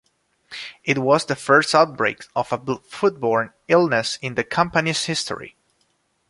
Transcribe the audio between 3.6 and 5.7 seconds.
illness in the company's history.